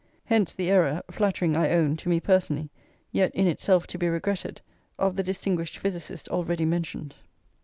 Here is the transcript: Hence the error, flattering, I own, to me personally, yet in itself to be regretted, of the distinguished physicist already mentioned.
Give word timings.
Hence 0.25 0.51
the 0.51 0.71
error, 0.71 1.03
flattering, 1.11 1.55
I 1.55 1.69
own, 1.69 1.95
to 1.97 2.09
me 2.09 2.19
personally, 2.19 2.71
yet 3.11 3.31
in 3.35 3.45
itself 3.45 3.85
to 3.85 3.99
be 3.99 4.07
regretted, 4.09 4.59
of 4.97 5.15
the 5.15 5.21
distinguished 5.21 5.77
physicist 5.77 6.27
already 6.29 6.65
mentioned. 6.65 7.13